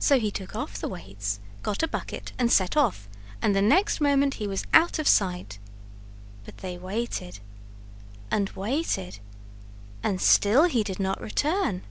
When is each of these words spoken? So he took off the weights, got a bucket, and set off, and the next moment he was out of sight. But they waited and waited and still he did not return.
So 0.00 0.18
he 0.18 0.32
took 0.32 0.56
off 0.56 0.76
the 0.78 0.88
weights, 0.88 1.38
got 1.62 1.84
a 1.84 1.86
bucket, 1.86 2.32
and 2.36 2.50
set 2.50 2.76
off, 2.76 3.08
and 3.40 3.54
the 3.54 3.62
next 3.62 4.00
moment 4.00 4.34
he 4.42 4.48
was 4.48 4.66
out 4.74 4.98
of 4.98 5.06
sight. 5.06 5.60
But 6.44 6.58
they 6.58 6.76
waited 6.76 7.38
and 8.28 8.50
waited 8.56 9.20
and 10.02 10.20
still 10.20 10.64
he 10.64 10.82
did 10.82 10.98
not 10.98 11.20
return. 11.20 11.84